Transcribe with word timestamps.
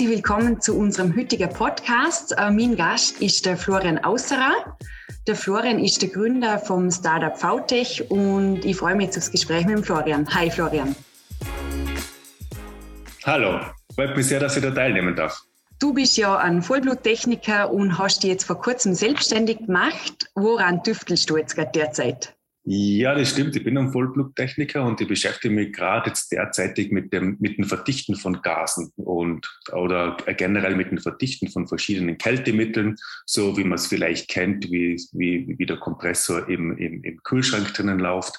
Herzlich 0.00 0.16
willkommen 0.16 0.62
zu 0.62 0.78
unserem 0.78 1.14
heutigen 1.14 1.50
Podcast. 1.50 2.32
Äh, 2.38 2.50
mein 2.50 2.74
Gast 2.74 3.20
ist 3.20 3.44
der 3.44 3.58
Florian 3.58 3.98
Ausserer. 3.98 4.78
Der 5.26 5.36
Florian 5.36 5.78
ist 5.78 6.00
der 6.00 6.08
Gründer 6.08 6.58
vom 6.58 6.90
Startup 6.90 7.36
VTech 7.36 8.10
und 8.10 8.64
ich 8.64 8.78
freue 8.78 8.94
mich 8.94 9.08
jetzt 9.08 9.18
aufs 9.18 9.30
Gespräch 9.30 9.66
mit 9.66 9.76
dem 9.76 9.84
Florian. 9.84 10.26
Hi 10.34 10.50
Florian. 10.50 10.96
Hallo, 13.26 13.60
freut 13.94 14.16
mich 14.16 14.26
sehr, 14.26 14.40
dass 14.40 14.56
ich 14.56 14.62
da 14.62 14.70
teilnehmen 14.70 15.14
darf. 15.14 15.42
Du 15.78 15.92
bist 15.92 16.16
ja 16.16 16.34
ein 16.38 16.62
Vollbluttechniker 16.62 17.70
und 17.70 17.98
hast 17.98 18.22
dich 18.22 18.30
jetzt 18.30 18.44
vor 18.44 18.58
kurzem 18.58 18.94
selbstständig 18.94 19.58
gemacht. 19.66 20.30
Woran 20.34 20.82
tüftelst 20.82 21.28
du 21.28 21.36
jetzt 21.36 21.56
gerade 21.56 21.72
derzeit? 21.74 22.34
Ja, 22.64 23.14
das 23.14 23.30
stimmt. 23.30 23.56
Ich 23.56 23.64
bin 23.64 23.78
ein 23.78 23.90
Vollbluttechniker 23.90 24.84
und 24.84 25.00
ich 25.00 25.08
beschäftige 25.08 25.54
mich 25.54 25.72
gerade 25.72 26.10
jetzt 26.10 26.30
derzeitig 26.30 26.92
mit 26.92 27.10
dem, 27.10 27.38
mit 27.40 27.56
dem 27.56 27.64
Verdichten 27.64 28.16
von 28.16 28.42
Gasen 28.42 28.92
und 28.96 29.48
oder 29.72 30.18
generell 30.36 30.76
mit 30.76 30.90
dem 30.90 30.98
Verdichten 30.98 31.48
von 31.48 31.66
verschiedenen 31.66 32.18
Kältemitteln, 32.18 32.96
so 33.24 33.56
wie 33.56 33.64
man 33.64 33.76
es 33.76 33.86
vielleicht 33.86 34.28
kennt, 34.28 34.70
wie, 34.70 35.02
wie, 35.12 35.54
wie 35.58 35.64
der 35.64 35.78
Kompressor 35.78 36.48
im, 36.50 36.76
im, 36.76 37.02
im 37.02 37.22
Kühlschrank 37.22 37.72
drinnen 37.72 37.98
läuft. 37.98 38.38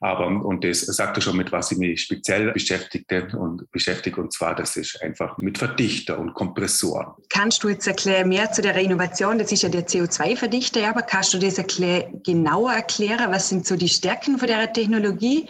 Aber, 0.00 0.26
und 0.26 0.62
das 0.62 0.82
sagte 0.82 1.20
schon, 1.20 1.36
mit 1.36 1.50
was 1.50 1.72
ich 1.72 1.78
mich 1.78 2.02
speziell 2.02 2.52
beschäftigte 2.52 3.28
und 3.36 3.68
beschäftige, 3.72 4.20
und 4.20 4.32
zwar, 4.32 4.54
das 4.54 4.76
ist 4.76 5.02
einfach 5.02 5.38
mit 5.38 5.58
Verdichter 5.58 6.20
und 6.20 6.34
Kompressoren. 6.34 7.14
Kannst 7.30 7.64
du 7.64 7.68
jetzt 7.68 7.88
erklären 7.88 8.28
mehr 8.28 8.52
zu 8.52 8.62
der 8.62 8.76
Innovation? 8.76 9.38
Das 9.38 9.50
ist 9.50 9.62
ja 9.62 9.68
der 9.68 9.86
CO2-Verdichter, 9.86 10.88
aber 10.88 11.02
kannst 11.02 11.34
du 11.34 11.38
das 11.38 11.58
erklär, 11.58 12.08
genauer 12.24 12.72
erklären? 12.72 13.32
Was 13.32 13.55
sind 13.56 13.66
so 13.66 13.76
die 13.76 13.88
Stärken 13.88 14.38
von 14.38 14.48
der 14.48 14.72
Technologie 14.72 15.48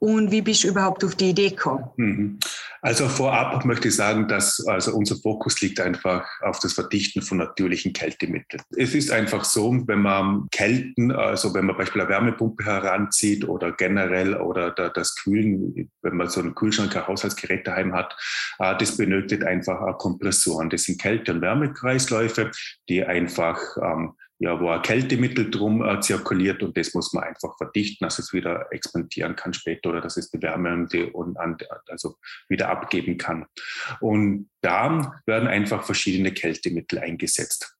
und 0.00 0.30
wie 0.30 0.42
bist 0.42 0.64
du 0.64 0.68
überhaupt 0.68 1.04
auf 1.04 1.14
die 1.14 1.30
Idee 1.30 1.50
gekommen? 1.50 1.88
Mhm. 1.96 2.38
Also 2.82 3.08
vorab 3.08 3.64
möchte 3.64 3.88
ich 3.88 3.96
sagen, 3.96 4.28
dass 4.28 4.62
also 4.66 4.92
unser 4.94 5.16
Fokus 5.16 5.62
liegt 5.62 5.80
einfach 5.80 6.26
auf 6.42 6.58
das 6.58 6.74
Verdichten 6.74 7.22
von 7.22 7.38
natürlichen 7.38 7.94
Kältemitteln. 7.94 8.62
Es 8.76 8.94
ist 8.94 9.10
einfach 9.10 9.44
so, 9.44 9.72
wenn 9.86 10.00
man 10.00 10.48
Kälten, 10.50 11.10
also 11.10 11.54
wenn 11.54 11.64
man 11.64 11.76
beispielsweise 11.76 12.16
eine 12.16 12.26
Wärmepumpe 12.26 12.64
heranzieht 12.64 13.48
oder 13.48 13.72
generell 13.72 14.34
oder 14.34 14.72
das 14.72 15.14
Kühlen, 15.14 15.90
wenn 16.02 16.16
man 16.16 16.28
so 16.28 16.40
einen 16.40 16.54
Kühlschrank, 16.54 16.94
ein 16.94 17.06
Haushaltsgerät 17.06 17.66
daheim 17.66 17.94
hat, 17.94 18.14
äh, 18.58 18.76
das 18.76 18.98
benötigt 18.98 19.44
einfach 19.44 19.96
Kompressoren. 19.96 20.68
Das 20.68 20.82
sind 20.82 21.00
Kälte- 21.00 21.32
und 21.32 21.40
Wärmekreisläufe, 21.40 22.50
die 22.90 23.04
einfach 23.04 23.58
ähm, 23.82 24.12
ja, 24.38 24.60
wo 24.60 24.68
ein 24.68 24.82
Kältemittel 24.82 25.50
drum 25.50 25.84
äh, 25.84 26.00
zirkuliert 26.00 26.62
und 26.62 26.76
das 26.76 26.94
muss 26.94 27.12
man 27.12 27.24
einfach 27.24 27.56
verdichten, 27.56 28.04
dass 28.04 28.18
es 28.18 28.32
wieder 28.32 28.66
expandieren 28.70 29.36
kann 29.36 29.54
später 29.54 29.90
oder 29.90 30.00
dass 30.00 30.16
es 30.16 30.30
die 30.30 30.42
Wärme 30.42 30.72
und, 30.72 30.94
und 31.14 31.38
also 31.88 32.16
wieder 32.48 32.68
abgeben 32.68 33.16
kann. 33.16 33.46
Und 34.00 34.50
da 34.60 35.20
werden 35.26 35.48
einfach 35.48 35.84
verschiedene 35.84 36.32
Kältemittel 36.32 36.98
eingesetzt. 36.98 37.76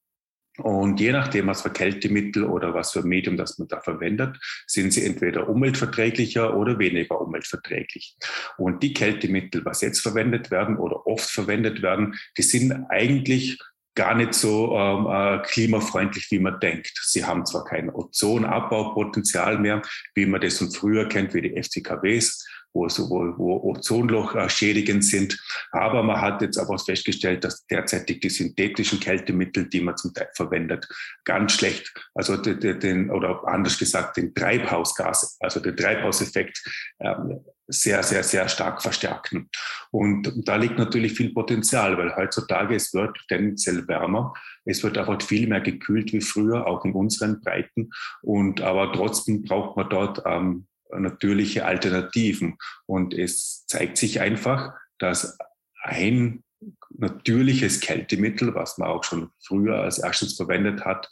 Und 0.57 1.01
je 1.01 1.11
nachdem, 1.11 1.47
was 1.47 1.63
für 1.63 1.69
Kältemittel 1.69 2.45
oder 2.45 2.73
was 2.73 2.93
für 2.93 3.03
Medium 3.03 3.35
das 3.35 3.57
man 3.59 3.67
da 3.67 3.81
verwendet, 3.81 4.37
sind 4.67 4.93
sie 4.93 5.05
entweder 5.05 5.49
umweltverträglicher 5.49 6.55
oder 6.55 6.79
weniger 6.79 7.19
umweltverträglich. 7.19 8.15
Und 8.57 8.81
die 8.81 8.93
Kältemittel, 8.93 9.65
was 9.65 9.81
jetzt 9.81 9.99
verwendet 9.99 10.51
werden 10.51 10.77
oder 10.77 11.05
oft 11.07 11.29
verwendet 11.29 11.81
werden, 11.81 12.15
die 12.37 12.43
sind 12.43 12.71
eigentlich 12.89 13.59
gar 13.95 14.13
nicht 14.13 14.33
so 14.33 14.77
ähm, 14.77 15.07
äh, 15.07 15.41
klimafreundlich, 15.43 16.27
wie 16.29 16.39
man 16.39 16.59
denkt. 16.59 16.91
Sie 17.03 17.25
haben 17.25 17.45
zwar 17.45 17.63
kein 17.63 17.89
Ozonabbaupotenzial 17.89 19.57
mehr, 19.57 19.81
wie 20.13 20.25
man 20.25 20.41
das 20.41 20.57
von 20.57 20.71
früher 20.71 21.07
kennt, 21.07 21.33
wie 21.33 21.41
die 21.41 21.61
FCKWs, 21.61 22.45
wo, 22.75 22.89
so, 22.89 23.09
wo, 23.09 23.71
Ozonloch 23.71 24.35
äh, 24.35 24.49
schädigend 24.49 25.03
sind. 25.03 25.39
Aber 25.71 26.03
man 26.03 26.21
hat 26.21 26.41
jetzt 26.41 26.57
aber 26.57 26.77
festgestellt, 26.77 27.43
dass 27.43 27.65
derzeitig 27.65 28.19
die 28.19 28.29
synthetischen 28.29 28.99
Kältemittel, 28.99 29.67
die 29.69 29.81
man 29.81 29.97
zum 29.97 30.13
Teil 30.13 30.29
verwendet, 30.35 30.87
ganz 31.23 31.53
schlecht, 31.53 31.91
also 32.13 32.37
den, 32.37 32.79
den 32.79 33.09
oder 33.09 33.47
anders 33.47 33.79
gesagt, 33.79 34.17
den 34.17 34.35
Treibhausgas, 34.35 35.37
also 35.39 35.59
den 35.59 35.75
Treibhauseffekt 35.75 36.61
ähm, 36.99 37.39
sehr, 37.67 38.03
sehr, 38.03 38.23
sehr 38.23 38.47
stark 38.47 38.81
verstärken. 38.81 39.49
Und 39.89 40.31
da 40.47 40.55
liegt 40.55 40.77
natürlich 40.77 41.13
viel 41.13 41.33
Potenzial, 41.33 41.97
weil 41.97 42.15
heutzutage 42.15 42.75
es 42.75 42.93
wird 42.93 43.17
tendenziell 43.27 43.87
wärmer. 43.87 44.33
Es 44.65 44.83
wird 44.83 44.97
aber 44.97 45.19
viel 45.19 45.47
mehr 45.47 45.61
gekühlt 45.61 46.13
wie 46.13 46.21
früher, 46.21 46.67
auch 46.67 46.85
in 46.85 46.93
unseren 46.93 47.41
Breiten. 47.41 47.89
Und 48.21 48.61
aber 48.61 48.93
trotzdem 48.93 49.41
braucht 49.41 49.77
man 49.77 49.89
dort 49.89 50.21
ähm, 50.25 50.67
natürliche 50.91 51.65
Alternativen. 51.65 52.57
Und 52.85 53.13
es 53.13 53.65
zeigt 53.67 53.97
sich 53.97 54.21
einfach, 54.21 54.73
dass 54.99 55.37
ein 55.83 56.43
natürliches 56.89 57.79
Kältemittel, 57.79 58.55
was 58.55 58.77
man 58.77 58.89
auch 58.89 59.03
schon 59.03 59.29
früher 59.45 59.81
als 59.81 59.99
erstes 59.99 60.35
verwendet 60.35 60.85
hat, 60.85 61.09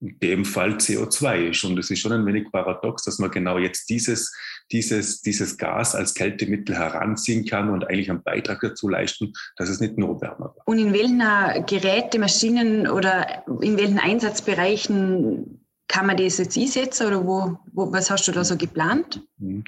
in 0.00 0.18
dem 0.18 0.44
Fall 0.44 0.72
CO2 0.72 1.50
ist. 1.50 1.64
Und 1.64 1.78
es 1.78 1.90
ist 1.90 2.00
schon 2.00 2.12
ein 2.12 2.26
wenig 2.26 2.52
paradox, 2.52 3.04
dass 3.04 3.18
man 3.18 3.30
genau 3.30 3.58
jetzt 3.58 3.88
dieses, 3.88 4.34
dieses, 4.70 5.22
dieses 5.22 5.56
Gas 5.56 5.94
als 5.94 6.12
Kältemittel 6.14 6.76
heranziehen 6.76 7.46
kann 7.46 7.70
und 7.70 7.88
eigentlich 7.88 8.10
einen 8.10 8.22
Beitrag 8.22 8.60
dazu 8.60 8.88
leisten, 8.88 9.32
dass 9.56 9.70
es 9.70 9.80
nicht 9.80 9.96
nur 9.96 10.20
wärmer 10.20 10.54
wird. 10.54 10.66
Und 10.66 10.78
in 10.78 10.92
welchen 10.92 11.20
Geräte, 11.66 12.18
Maschinen 12.18 12.88
oder 12.88 13.44
in 13.62 13.78
welchen 13.78 13.98
Einsatzbereichen 13.98 15.65
kann 15.88 16.06
man 16.06 16.16
das 16.16 16.38
jetzt 16.38 16.56
einsetzen 16.56 17.06
oder 17.06 17.26
wo, 17.26 17.58
wo, 17.72 17.92
was 17.92 18.10
hast 18.10 18.26
du 18.26 18.32
da 18.32 18.44
so 18.44 18.56
geplant? 18.56 19.22
Mhm. 19.38 19.64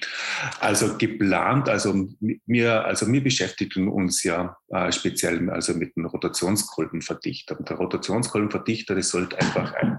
Also 0.60 0.96
geplant, 0.96 1.68
also 1.68 2.08
wir, 2.46 2.84
also 2.86 3.10
wir 3.12 3.22
beschäftigen 3.22 3.88
uns 3.88 4.22
ja 4.24 4.56
äh, 4.70 4.90
speziell 4.92 5.50
also 5.50 5.74
mit 5.74 5.96
einem 5.96 6.06
Rotationskolbenverdichter. 6.06 7.58
Und 7.58 7.68
der 7.68 7.76
Rotationskolbenverdichter, 7.76 8.94
das 8.94 9.10
sollte 9.10 9.38
einfach 9.38 9.74
ein, 9.74 9.98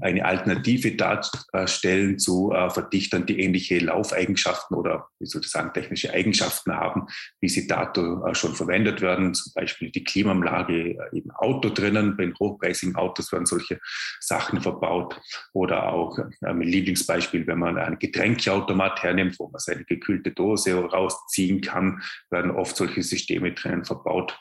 eine 0.00 0.24
Alternative 0.24 0.94
darstellen 0.96 2.18
zu 2.18 2.52
äh, 2.52 2.68
Verdichtern, 2.70 3.26
die 3.26 3.40
ähnliche 3.40 3.78
Laufeigenschaften 3.78 4.76
oder 4.76 5.08
wie 5.18 5.26
soll 5.26 5.42
technische 5.72 6.12
Eigenschaften 6.12 6.74
haben, 6.74 7.06
wie 7.40 7.48
sie 7.48 7.66
dato 7.66 8.26
äh, 8.26 8.34
schon 8.34 8.54
verwendet 8.54 9.00
werden. 9.00 9.34
Zum 9.34 9.52
Beispiel 9.54 9.90
die 9.90 10.04
Klimaanlage 10.04 10.90
äh, 10.90 11.18
im 11.18 11.30
Auto 11.30 11.70
drinnen, 11.70 12.16
bei 12.16 12.30
hochpreisigen 12.38 12.96
Autos 12.96 13.32
werden 13.32 13.46
solche 13.46 13.80
Sachen 14.20 14.60
verbaut 14.60 15.20
oder 15.52 15.92
auch 15.92 16.18
äh, 16.18 16.24
mein 16.42 16.62
Lieblingsbeispiel, 16.62 17.46
wenn 17.46 17.58
man 17.58 17.78
einen 17.78 17.98
Getränkeautomat 17.98 18.97
hernimmt, 19.02 19.38
wo 19.38 19.48
man 19.48 19.58
seine 19.58 19.84
gekühlte 19.84 20.32
Dose 20.32 20.74
rausziehen 20.74 21.60
kann, 21.60 22.02
werden 22.30 22.50
oft 22.50 22.76
solche 22.76 23.02
Systeme 23.02 23.52
drinnen 23.52 23.84
verbaut. 23.84 24.38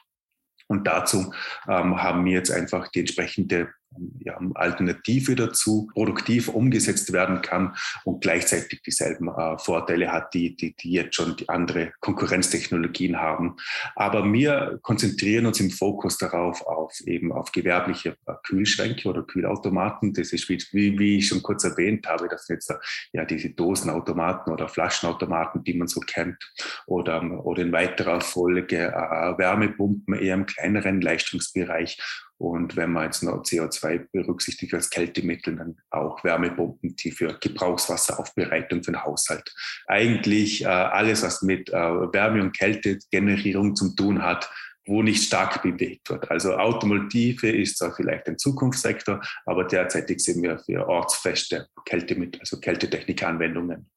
Und 0.67 0.85
dazu 0.85 1.33
ähm, 1.67 2.01
haben 2.01 2.25
wir 2.25 2.33
jetzt 2.33 2.51
einfach 2.51 2.89
die 2.89 3.01
entsprechende 3.01 3.73
ja, 4.19 4.39
Alternative 4.55 5.35
dazu 5.35 5.89
produktiv 5.93 6.49
umgesetzt 6.49 7.13
werden 7.13 7.41
kann 7.41 7.75
und 8.03 8.21
gleichzeitig 8.21 8.81
dieselben 8.81 9.29
äh, 9.29 9.57
Vorteile 9.57 10.11
hat, 10.11 10.33
die, 10.33 10.55
die, 10.55 10.75
die 10.75 10.91
jetzt 10.91 11.15
schon 11.15 11.35
die 11.35 11.49
andere 11.49 11.93
Konkurrenztechnologien 11.99 13.17
haben. 13.17 13.55
Aber 13.95 14.31
wir 14.31 14.79
konzentrieren 14.81 15.45
uns 15.45 15.59
im 15.59 15.71
Fokus 15.71 16.17
darauf 16.17 16.65
auf 16.65 16.93
eben 17.05 17.31
auf 17.31 17.51
gewerbliche 17.51 18.17
äh, 18.25 18.33
Kühlschränke 18.43 19.09
oder 19.09 19.23
Kühlautomaten. 19.23 20.13
Das 20.13 20.33
ist 20.33 20.49
wie, 20.49 20.59
wie 20.99 21.17
ich 21.17 21.27
schon 21.27 21.41
kurz 21.41 21.63
erwähnt 21.63 22.07
habe, 22.07 22.27
das 22.29 22.45
sind 22.45 22.57
jetzt 22.57 22.73
ja 23.13 23.25
diese 23.25 23.49
Dosenautomaten 23.49 24.51
oder 24.53 24.67
Flaschenautomaten, 24.67 25.63
die 25.63 25.73
man 25.73 25.87
so 25.87 25.99
kennt 26.01 26.37
oder, 26.85 27.45
oder 27.45 27.61
in 27.61 27.71
weiterer 27.71 28.21
Folge 28.21 28.87
äh, 28.87 29.37
Wärmepumpen 29.37 30.15
eher 30.15 30.35
im 30.35 30.45
kleineren 30.45 31.01
Leistungsbereich 31.01 31.97
und 32.37 32.75
wenn 32.75 32.91
man 32.91 33.05
jetzt 33.05 33.23
noch 33.23 33.41
CO2 33.41 34.07
berücksichtigt 34.11 34.73
als 34.73 34.89
Kältemittel, 34.89 35.55
dann 35.55 35.77
auch 35.89 36.23
Wärmepumpen, 36.23 36.95
die 36.95 37.11
für 37.11 37.37
Gebrauchswasseraufbereitung 37.39 38.83
für 38.83 38.91
den 38.91 39.03
Haushalt. 39.03 39.51
Eigentlich 39.87 40.63
äh, 40.63 40.67
alles, 40.67 41.23
was 41.23 41.41
mit 41.41 41.69
äh, 41.69 41.73
Wärme- 41.73 42.43
und 42.43 42.55
Kältegenerierung 42.55 43.75
zu 43.75 43.95
tun 43.95 44.21
hat, 44.21 44.49
wo 44.85 45.01
nicht 45.01 45.23
stark 45.23 45.63
bewegt 45.63 46.09
wird. 46.09 46.29
Also 46.31 46.55
Automotive 46.55 47.49
ist 47.49 47.77
zwar 47.77 47.93
vielleicht 47.93 48.27
ein 48.27 48.37
Zukunftssektor, 48.37 49.21
aber 49.45 49.65
derzeitig 49.65 50.19
sind 50.19 50.41
wir 50.41 50.59
für 50.59 50.87
ortsfeste 50.87 51.67
Kältemittel, 51.85 52.39
also 52.39 52.59
Kältetechnikanwendungen 52.59 53.89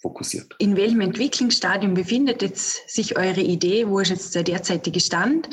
fokussiert. 0.00 0.54
In 0.58 0.76
welchem 0.76 1.00
Entwicklungsstadium 1.00 1.94
befindet 1.94 2.42
jetzt 2.42 2.88
sich 2.88 3.18
eure 3.18 3.40
Idee? 3.40 3.88
Wo 3.88 3.98
ist 3.98 4.10
jetzt 4.10 4.34
der 4.34 4.42
derzeitige 4.44 5.00
Stand? 5.00 5.48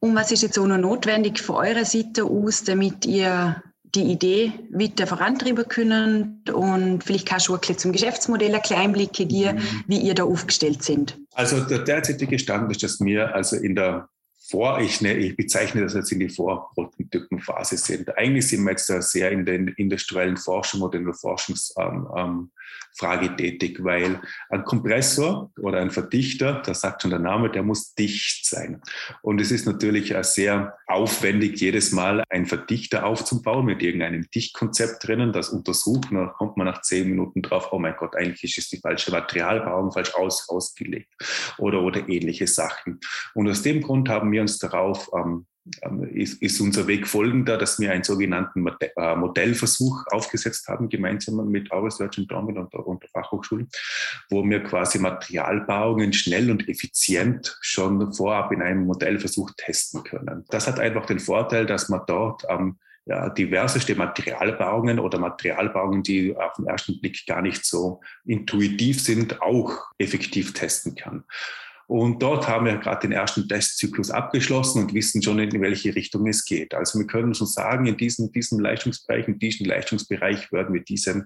Und 0.00 0.14
was 0.14 0.30
ist 0.30 0.42
jetzt 0.42 0.58
auch 0.58 0.66
noch 0.66 0.78
notwendig 0.78 1.40
von 1.40 1.56
eurer 1.56 1.84
Seite 1.84 2.24
aus, 2.24 2.62
damit 2.64 3.04
ihr 3.04 3.62
die 3.94 4.12
Idee 4.12 4.52
weiter 4.70 5.06
vorantreiben 5.06 5.66
können 5.66 6.42
und 6.52 7.02
vielleicht 7.02 7.26
kannst 7.26 7.48
du 7.48 7.54
ein 7.54 7.60
bisschen 7.60 7.78
zum 7.78 7.92
Geschäftsmodell 7.92 8.54
ein 8.54 8.62
kleinen 8.62 8.82
Einblicke 8.82 9.24
geben, 9.26 9.56
mhm. 9.56 9.84
wie 9.86 9.98
ihr 9.98 10.14
da 10.14 10.24
aufgestellt 10.24 10.82
sind. 10.82 11.18
Also 11.32 11.60
der 11.60 11.80
derzeitige 11.80 12.38
Stand 12.38 12.70
ist, 12.70 12.82
dass 12.82 13.00
wir 13.00 13.34
also 13.34 13.56
in 13.56 13.74
der 13.74 14.08
vor, 14.48 14.80
ich, 14.80 15.00
ne, 15.00 15.14
ich 15.14 15.36
bezeichne 15.36 15.82
das 15.82 15.94
jetzt 15.94 16.12
in 16.12 16.20
die 16.20 16.28
Vorprototypenphase 16.28 17.76
sind. 17.76 18.16
Eigentlich 18.16 18.48
sind 18.48 18.64
wir 18.64 18.70
jetzt 18.70 18.86
sehr 18.86 19.30
in 19.30 19.44
der 19.44 19.56
industriellen 19.78 20.36
Forschung 20.36 20.82
oder 20.82 20.98
in 20.98 21.04
der 21.04 21.14
Forschungsphase 21.14 22.08
ähm, 22.16 22.50
Frage 22.98 23.36
tätig, 23.36 23.78
weil 23.82 24.20
ein 24.50 24.64
Kompressor 24.64 25.52
oder 25.58 25.78
ein 25.78 25.90
Verdichter, 25.90 26.62
das 26.64 26.80
sagt 26.80 27.02
schon 27.02 27.10
der 27.10 27.20
Name, 27.20 27.50
der 27.50 27.62
muss 27.62 27.94
dicht 27.94 28.44
sein. 28.46 28.82
Und 29.22 29.40
es 29.40 29.52
ist 29.52 29.66
natürlich 29.66 30.14
sehr 30.22 30.76
aufwendig, 30.86 31.60
jedes 31.60 31.92
Mal 31.92 32.24
einen 32.28 32.46
Verdichter 32.46 33.06
aufzubauen 33.06 33.66
mit 33.66 33.82
irgendeinem 33.82 34.28
Dichtkonzept 34.34 35.06
drinnen, 35.06 35.32
das 35.32 35.50
untersucht. 35.50 36.10
Und 36.10 36.16
dann 36.16 36.32
kommt 36.32 36.56
man 36.56 36.66
nach 36.66 36.82
zehn 36.82 37.08
Minuten 37.08 37.42
drauf, 37.42 37.68
oh 37.70 37.78
mein 37.78 37.94
Gott, 37.96 38.16
eigentlich 38.16 38.58
ist 38.58 38.72
die 38.72 38.78
falsche 38.78 39.12
Materialbauung, 39.12 39.92
falsch 39.92 40.14
aus, 40.14 40.48
ausgelegt 40.48 41.12
oder, 41.58 41.82
oder 41.82 42.08
ähnliche 42.08 42.46
Sachen. 42.46 42.98
Und 43.34 43.48
aus 43.48 43.62
dem 43.62 43.80
Grund 43.80 44.08
haben 44.08 44.32
wir 44.32 44.37
uns 44.40 44.58
darauf 44.58 45.10
ähm, 45.16 45.46
ähm, 45.82 46.04
ist, 46.04 46.40
ist, 46.42 46.60
unser 46.60 46.86
Weg 46.86 47.06
folgender, 47.06 47.58
dass 47.58 47.78
wir 47.78 47.92
einen 47.92 48.04
sogenannten 48.04 48.66
äh, 48.66 49.16
Modellversuch 49.16 50.04
aufgesetzt 50.10 50.68
haben, 50.68 50.88
gemeinsam 50.88 51.46
mit 51.48 51.70
Research 51.72 52.18
und 52.18 52.30
Dortmund 52.30 52.58
und, 52.58 52.74
und 52.74 53.02
der 53.02 53.10
Fachhochschule, 53.10 53.66
wo 54.30 54.44
wir 54.44 54.62
quasi 54.62 54.98
Materialbauungen 54.98 56.12
schnell 56.12 56.50
und 56.50 56.68
effizient 56.68 57.58
schon 57.60 58.12
vorab 58.12 58.52
in 58.52 58.62
einem 58.62 58.84
Modellversuch 58.86 59.50
testen 59.56 60.04
können. 60.04 60.44
Das 60.48 60.66
hat 60.66 60.80
einfach 60.80 61.06
den 61.06 61.20
Vorteil, 61.20 61.66
dass 61.66 61.88
man 61.88 62.02
dort 62.06 62.44
ähm, 62.48 62.78
ja, 63.08 63.30
diverseste 63.30 63.94
Materialbauungen 63.94 64.98
oder 64.98 65.18
Materialbauungen, 65.18 66.02
die 66.02 66.36
auf 66.36 66.54
den 66.54 66.66
ersten 66.66 67.00
Blick 67.00 67.26
gar 67.26 67.40
nicht 67.40 67.64
so 67.64 68.00
intuitiv 68.24 69.02
sind, 69.02 69.40
auch 69.40 69.72
effektiv 69.98 70.52
testen 70.52 70.94
kann. 70.94 71.24
Und 71.88 72.22
dort 72.22 72.46
haben 72.46 72.66
wir 72.66 72.76
gerade 72.76 73.08
den 73.08 73.12
ersten 73.12 73.48
Testzyklus 73.48 74.10
abgeschlossen 74.10 74.82
und 74.82 74.92
wissen 74.92 75.22
schon, 75.22 75.38
in 75.38 75.62
welche 75.62 75.94
Richtung 75.94 76.26
es 76.26 76.44
geht. 76.44 76.74
Also 76.74 76.98
wir 76.98 77.06
können 77.06 77.34
schon 77.34 77.46
sagen, 77.46 77.86
in 77.86 77.96
diesem, 77.96 78.30
diesem 78.30 78.60
Leistungsbereich, 78.60 79.26
in 79.26 79.38
diesem 79.38 79.64
Leistungsbereich 79.64 80.52
werden 80.52 80.74
wir 80.74 80.82
diesen, 80.82 81.24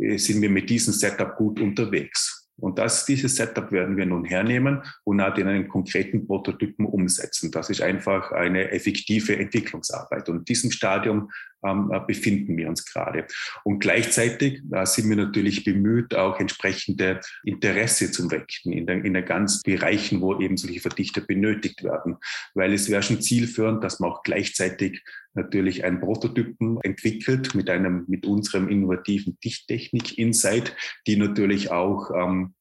äh, 0.00 0.16
sind 0.16 0.40
wir 0.40 0.48
mit 0.48 0.70
diesem 0.70 0.94
Setup 0.94 1.36
gut 1.36 1.60
unterwegs. 1.60 2.48
Und 2.56 2.78
das, 2.78 3.04
dieses 3.04 3.36
Setup 3.36 3.70
werden 3.70 3.98
wir 3.98 4.06
nun 4.06 4.24
hernehmen 4.24 4.82
und 5.04 5.20
halt 5.20 5.36
in 5.36 5.46
einen 5.46 5.68
konkreten 5.68 6.26
Prototypen 6.26 6.86
umsetzen. 6.86 7.50
Das 7.50 7.68
ist 7.68 7.82
einfach 7.82 8.32
eine 8.32 8.70
effektive 8.70 9.36
Entwicklungsarbeit. 9.36 10.28
Und 10.30 10.38
in 10.38 10.44
diesem 10.44 10.70
Stadium 10.70 11.30
ähm, 11.64 11.90
äh, 11.92 12.00
befinden 12.06 12.56
wir 12.56 12.68
uns 12.68 12.84
gerade. 12.84 13.26
Und 13.64 13.80
gleichzeitig 13.80 14.62
äh, 14.72 14.86
sind 14.86 15.08
wir 15.08 15.16
natürlich 15.16 15.64
bemüht, 15.64 16.14
auch 16.14 16.38
entsprechende 16.38 17.20
Interesse 17.44 18.10
zu 18.10 18.30
wecken 18.30 18.72
in 18.72 18.86
den, 18.86 19.04
in 19.04 19.14
den 19.14 19.24
ganzen 19.24 19.62
Bereichen, 19.64 20.20
wo 20.20 20.38
eben 20.38 20.56
solche 20.56 20.80
Verdichter 20.80 21.20
benötigt 21.20 21.82
werden. 21.82 22.16
Weil 22.54 22.72
es 22.72 22.88
wäre 22.88 23.02
schon 23.02 23.20
zielführend, 23.20 23.82
dass 23.82 24.00
man 24.00 24.10
auch 24.10 24.22
gleichzeitig 24.22 25.02
natürlich 25.34 25.84
einen 25.84 26.00
Prototypen 26.00 26.80
entwickelt 26.82 27.54
mit 27.54 27.70
einem, 27.70 28.04
mit 28.08 28.26
unserem 28.26 28.68
innovativen 28.68 29.38
Dichttechnik-Insight, 29.44 30.76
die 31.06 31.16
natürlich 31.16 31.70
auch 31.70 32.10
ähm, 32.10 32.54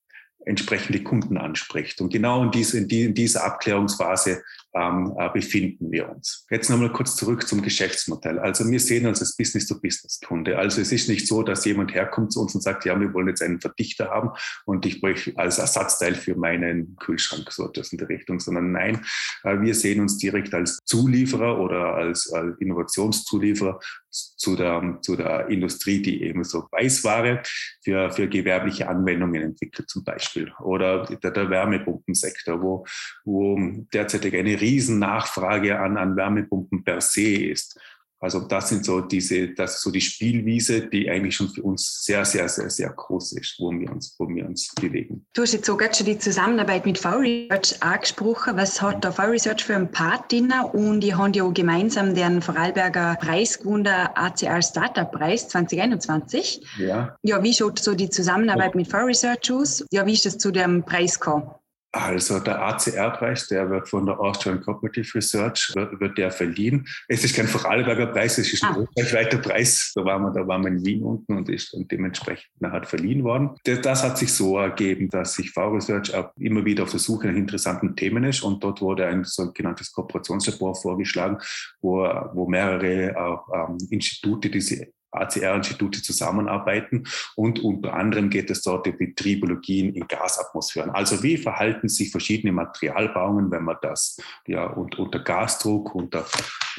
entsprechende 0.47 1.03
Kunden 1.03 1.37
anspricht. 1.37 1.99
Und 2.01 2.11
genau 2.11 2.43
in, 2.43 2.51
diese, 2.51 2.77
in, 2.77 2.89
in 2.89 3.13
dieser 3.13 3.43
Abklärungsphase 3.43 4.43
ähm, 4.77 5.13
äh, 5.17 5.29
befinden 5.29 5.91
wir 5.91 6.09
uns. 6.09 6.45
Jetzt 6.49 6.69
nochmal 6.69 6.91
kurz 6.91 7.15
zurück 7.15 7.47
zum 7.47 7.61
Geschäftsmodell. 7.61 8.39
Also 8.39 8.69
wir 8.69 8.79
sehen 8.79 9.07
uns 9.07 9.19
als 9.19 9.35
Business-to-Business-Kunde. 9.35 10.57
Also 10.57 10.81
es 10.81 10.91
ist 10.91 11.09
nicht 11.09 11.27
so, 11.27 11.43
dass 11.43 11.65
jemand 11.65 11.93
herkommt 11.93 12.31
zu 12.31 12.41
uns 12.41 12.53
und 12.55 12.61
sagt, 12.61 12.85
ja, 12.85 12.99
wir 12.99 13.13
wollen 13.13 13.27
jetzt 13.27 13.41
einen 13.41 13.59
Verdichter 13.59 14.09
haben 14.09 14.29
und 14.65 14.85
ich 14.85 15.01
bräuchte 15.01 15.33
als 15.37 15.57
Ersatzteil 15.57 16.15
für 16.15 16.35
meinen 16.35 16.95
Kühlschrank 16.97 17.51
so 17.51 17.67
etwas 17.67 17.91
in 17.91 17.97
der 17.97 18.09
Richtung, 18.09 18.39
sondern 18.39 18.71
nein, 18.71 19.05
äh, 19.43 19.59
wir 19.59 19.73
sehen 19.73 20.01
uns 20.01 20.17
direkt 20.17 20.53
als 20.53 20.77
Zulieferer 20.85 21.59
oder 21.59 21.95
als, 21.95 22.31
als 22.31 22.59
Innovationszulieferer 22.59 23.79
zu 24.09 24.55
der, 24.55 24.99
zu 25.01 25.15
der 25.15 25.47
Industrie, 25.47 26.01
die 26.01 26.23
eben 26.23 26.43
so 26.43 26.67
Weißware 26.71 27.43
für, 27.83 28.11
für 28.11 28.27
gewerbliche 28.27 28.87
Anwendungen 28.87 29.41
entwickelt 29.41 29.89
zum 29.89 30.03
Beispiel. 30.03 30.51
Oder 30.59 31.05
der, 31.05 31.31
der 31.31 31.49
Wärmepumpensektor, 31.49 32.61
wo, 32.61 32.85
wo 33.25 33.57
derzeitig 33.93 34.35
eine 34.35 34.59
riesen 34.67 34.99
Nachfrage 34.99 35.79
an, 35.79 35.97
an 35.97 36.15
Wärmepumpen 36.15 36.83
per 36.83 37.01
se 37.01 37.33
ist. 37.33 37.79
Also 38.19 38.39
das 38.39 38.69
sind 38.69 38.83
so 38.83 39.01
diese, 39.01 39.49
das 39.49 39.75
ist 39.75 39.81
so 39.83 39.91
die 39.91 40.01
Spielwiese, 40.01 40.87
die 40.87 41.07
eigentlich 41.09 41.35
schon 41.35 41.49
für 41.49 41.61
uns 41.61 42.03
sehr, 42.03 42.25
sehr, 42.25 42.49
sehr, 42.49 42.69
sehr 42.69 42.89
groß 42.89 43.33
ist, 43.33 43.59
wo 43.59 43.71
wir 43.71 43.91
uns, 43.91 44.15
wo 44.17 44.27
wir 44.27 44.45
uns 44.45 44.73
bewegen. 44.73 45.25
Du 45.33 45.43
hast 45.43 45.53
jetzt 45.53 45.67
sogar 45.67 45.93
schon 45.93 46.07
die 46.07 46.17
Zusammenarbeit 46.17 46.85
mit 46.87 46.97
V-Research 46.97 47.81
angesprochen. 47.83 48.57
Was 48.57 48.81
hat 48.81 49.05
da 49.05 49.11
V-Research 49.11 49.63
für 49.63 49.75
ein 49.75 49.91
Part 49.91 50.31
drin? 50.31 50.51
Und 50.73 51.01
die 51.01 51.13
haben 51.13 51.33
ja 51.33 51.43
auch 51.43 51.53
gemeinsam 51.53 52.15
den 52.15 52.41
Vorarlberger 52.41 53.17
Preis 53.21 53.59
gewonnen, 53.59 53.85
ACR 53.85 54.63
Startup 54.63 55.11
Preis 55.11 55.47
2021. 55.49 56.65
Ja. 56.79 57.15
Ja, 57.21 57.43
wie 57.43 57.53
schaut 57.53 57.77
so 57.77 57.93
die 57.93 58.09
Zusammenarbeit 58.09 58.73
mit 58.73 58.87
V-Research 58.87 59.51
aus? 59.51 59.85
Ja, 59.91 60.07
wie 60.07 60.13
ist 60.13 60.25
es 60.25 60.39
zu 60.39 60.49
dem 60.49 60.83
Preis 60.83 61.19
gekommen? 61.19 61.51
Also 61.97 62.39
der 62.39 62.61
ACR-Preis, 62.61 63.47
der 63.47 63.69
wird 63.69 63.89
von 63.89 64.05
der 64.05 64.19
Austrian 64.19 64.61
Cooperative 64.61 65.15
Research, 65.15 65.71
wird, 65.75 65.99
wird, 65.99 66.17
der 66.17 66.31
verliehen. 66.31 66.87
Es 67.07 67.23
ist 67.23 67.35
kein 67.35 67.47
Vorarlberger 67.47 68.07
Preis, 68.07 68.37
es 68.37 68.53
ist 68.53 68.63
ein 68.63 68.75
ah. 68.75 68.79
österreichweiter 68.79 69.39
Preis. 69.39 69.93
Da 69.95 70.05
waren, 70.05 70.23
wir, 70.23 70.31
da 70.31 70.47
waren 70.47 70.61
wir 70.61 70.69
in 70.69 70.85
Wien 70.85 71.03
unten 71.03 71.37
und 71.37 71.49
ist 71.49 71.73
und 71.73 71.91
dementsprechend 71.91 72.47
hat 72.61 72.85
verliehen 72.85 73.23
worden. 73.23 73.51
Das, 73.63 74.03
hat 74.03 74.17
sich 74.17 74.31
so 74.31 74.57
ergeben, 74.59 75.09
dass 75.09 75.33
sich 75.33 75.51
V-Research 75.51 76.11
immer 76.39 76.63
wieder 76.65 76.83
auf 76.83 76.91
der 76.91 76.99
Suche 76.99 77.27
nach 77.27 77.35
interessanten 77.35 77.95
Themen 77.95 78.23
ist 78.25 78.43
und 78.43 78.63
dort 78.63 78.81
wurde 78.81 79.07
ein 79.07 79.23
sogenanntes 79.23 79.91
Kooperationslabor 79.91 80.75
vorgeschlagen, 80.75 81.37
wo, 81.81 82.03
wo 82.33 82.47
mehrere 82.47 82.85
äh, 82.85 83.37
ähm, 83.55 83.77
Institute 83.89 84.49
diese 84.49 84.87
ACR-Institute 85.21 86.01
zusammenarbeiten. 86.01 87.05
Und 87.35 87.59
unter 87.59 87.93
anderem 87.93 88.29
geht 88.29 88.49
es 88.49 88.61
dort 88.61 88.87
um 88.87 88.97
die 88.97 89.13
Tribologien 89.13 89.93
in 89.93 90.07
Gasatmosphären. 90.07 90.91
Also 90.91 91.21
wie 91.23 91.37
verhalten 91.37 91.89
sich 91.89 92.11
verschiedene 92.11 92.51
Materialbauungen, 92.53 93.51
wenn 93.51 93.63
man 93.63 93.77
das 93.81 94.17
ja, 94.45 94.67
unter 94.67 95.19
Gasdruck, 95.19 95.95
unter, 95.95 96.25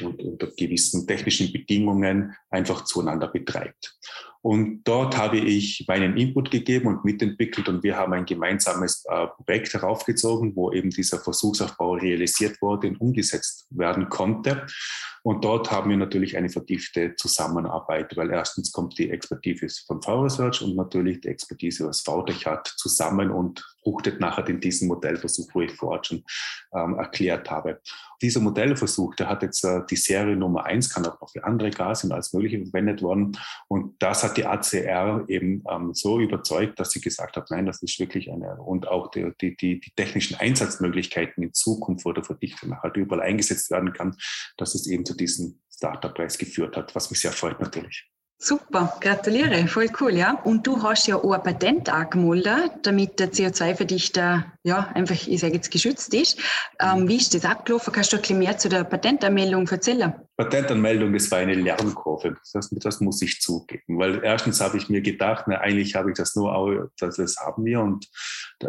unter 0.01 0.47
gewissen 0.47 1.07
technischen 1.07 1.51
Bedingungen 1.51 2.35
einfach 2.49 2.83
zueinander 2.85 3.27
betreibt. 3.27 3.97
Und 4.41 4.83
dort 4.85 5.17
habe 5.17 5.37
ich 5.37 5.85
meinen 5.87 6.15
Input 6.15 6.49
gegeben 6.49 6.87
und 6.87 7.03
mitentwickelt 7.03 7.67
und 7.67 7.83
wir 7.83 7.97
haben 7.97 8.13
ein 8.13 8.25
gemeinsames 8.25 9.03
äh, 9.09 9.27
Projekt 9.43 9.73
heraufgezogen, 9.73 10.55
wo 10.55 10.71
eben 10.71 10.91
dieser 10.91 11.19
Versuchsaufbau 11.19 11.95
realisiert 11.95 12.61
wurde 12.61 12.87
und 12.87 13.01
umgesetzt 13.01 13.67
werden 13.69 14.07
konnte. 14.07 14.65
Und 15.23 15.43
dort 15.43 15.69
haben 15.71 15.89
wir 15.89 15.97
natürlich 15.97 16.37
eine 16.37 16.49
vertiefte 16.49 17.15
Zusammenarbeit, 17.17 18.15
weil 18.15 18.31
erstens 18.31 18.71
kommt 18.71 18.97
die 18.97 19.09
Expertise 19.09 19.83
von 19.85 20.01
V-Research 20.01 20.61
und 20.61 20.77
natürlich 20.77 21.19
die 21.19 21.27
Expertise, 21.27 21.85
was 21.85 22.01
VTech 22.01 22.45
hat, 22.45 22.67
zusammen 22.77 23.31
und 23.31 23.65
fruchtet 23.83 24.19
nachher 24.19 24.47
in 24.47 24.59
diesem 24.59 24.87
Modellversuch, 24.87 25.49
wo 25.53 25.61
ich 25.61 25.71
vorher 25.71 26.03
schon 26.03 26.23
ähm, 26.73 26.95
erklärt 26.95 27.49
habe. 27.49 27.81
Dieser 28.21 28.41
Modellversuch, 28.41 29.15
der 29.15 29.29
hat 29.29 29.43
jetzt 29.43 29.63
äh, 29.63 29.81
die 29.89 29.95
Serie 29.95 30.35
Nummer 30.35 30.65
eins, 30.65 30.93
kann 30.93 31.05
auch 31.05 31.19
noch 31.19 31.29
für 31.29 31.43
andere 31.43 31.69
Gase 31.69 32.07
und 32.07 32.13
alles 32.13 32.33
Mögliche 32.33 32.61
verwendet 32.63 33.01
worden. 33.01 33.37
Und 33.67 34.01
das 34.01 34.23
hat 34.23 34.37
die 34.37 34.45
ACR 34.45 35.23
eben 35.27 35.63
ähm, 35.69 35.93
so 35.93 36.19
überzeugt, 36.19 36.79
dass 36.79 36.91
sie 36.91 37.01
gesagt 37.01 37.37
hat, 37.37 37.49
nein, 37.51 37.65
das 37.65 37.81
ist 37.81 37.99
wirklich 37.99 38.31
eine, 38.31 38.55
und 38.55 38.87
auch 38.87 39.11
die, 39.11 39.31
die, 39.39 39.55
die, 39.55 39.79
die 39.79 39.91
technischen 39.95 40.35
Einsatzmöglichkeiten 40.35 41.43
in 41.43 41.53
Zukunft, 41.53 42.05
wo 42.05 42.11
der 42.11 42.23
Verdichter 42.23 42.67
nachher 42.67 42.93
überall 42.95 43.21
eingesetzt 43.21 43.71
werden 43.71 43.93
kann, 43.93 44.15
dass 44.57 44.75
es 44.75 44.87
eben 44.87 45.05
zu 45.05 45.15
diesem 45.15 45.59
Startup-Preis 45.73 46.37
geführt 46.37 46.75
hat, 46.75 46.93
was 46.95 47.09
mich 47.09 47.21
sehr 47.21 47.31
freut 47.31 47.59
natürlich. 47.59 48.09
Super, 48.41 48.93
gratuliere, 49.01 49.67
voll 49.67 49.89
cool, 49.99 50.13
ja. 50.13 50.39
Und 50.45 50.65
du 50.65 50.81
hast 50.81 51.07
ja 51.07 51.17
auch 51.17 51.33
ein 51.33 51.43
Patent 51.43 51.89
angemeldet, 51.89 52.71
damit 52.83 53.19
der 53.19 53.33
CO2-Verdichter, 53.33 54.45
ja, 54.63 54.89
einfach, 54.93 55.27
ich 55.27 55.41
sage 55.41 55.55
jetzt, 55.55 55.69
geschützt 55.71 56.13
ist. 56.13 56.39
Ähm, 56.79 57.05
wie 57.09 57.17
ist 57.17 57.33
das 57.33 57.43
abgelaufen? 57.43 57.91
Kannst 57.91 58.13
du 58.13 58.15
ein 58.15 58.21
bisschen 58.21 58.39
mehr 58.39 58.57
zu 58.57 58.69
der 58.69 58.85
Patentanmeldung 58.85 59.67
erzählen? 59.67 60.13
Patentanmeldung, 60.37 61.11
das 61.11 61.29
war 61.31 61.39
eine 61.39 61.53
Lernkurve. 61.53 62.37
Das, 62.53 62.69
das 62.71 63.01
muss 63.01 63.21
ich 63.21 63.41
zugeben. 63.41 63.99
Weil 63.99 64.23
erstens 64.23 64.61
habe 64.61 64.77
ich 64.77 64.87
mir 64.87 65.01
gedacht, 65.01 65.43
na, 65.47 65.57
eigentlich 65.57 65.95
habe 65.95 66.11
ich 66.11 66.15
das 66.15 66.33
nur, 66.37 66.89
das, 66.97 67.17
das 67.17 67.35
haben 67.35 67.65
wir 67.65 67.81
und 67.81 68.07